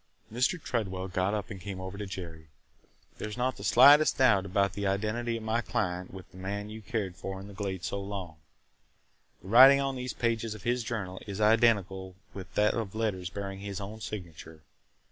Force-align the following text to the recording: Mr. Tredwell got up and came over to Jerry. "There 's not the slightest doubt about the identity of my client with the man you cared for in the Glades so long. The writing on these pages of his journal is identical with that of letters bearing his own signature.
Mr. 0.33 0.59
Tredwell 0.59 1.09
got 1.09 1.35
up 1.35 1.51
and 1.51 1.61
came 1.61 1.79
over 1.79 1.95
to 1.95 2.07
Jerry. 2.07 2.47
"There 3.19 3.29
's 3.29 3.37
not 3.37 3.57
the 3.57 3.63
slightest 3.63 4.17
doubt 4.17 4.47
about 4.47 4.73
the 4.73 4.87
identity 4.87 5.37
of 5.37 5.43
my 5.43 5.61
client 5.61 6.11
with 6.11 6.31
the 6.31 6.37
man 6.37 6.71
you 6.71 6.81
cared 6.81 7.15
for 7.15 7.39
in 7.39 7.47
the 7.47 7.53
Glades 7.53 7.85
so 7.85 8.01
long. 8.01 8.37
The 9.43 9.49
writing 9.49 9.79
on 9.79 9.95
these 9.95 10.13
pages 10.13 10.55
of 10.55 10.63
his 10.63 10.83
journal 10.83 11.21
is 11.27 11.39
identical 11.39 12.15
with 12.33 12.51
that 12.55 12.73
of 12.73 12.95
letters 12.95 13.29
bearing 13.29 13.59
his 13.59 13.79
own 13.79 14.01
signature. 14.01 14.63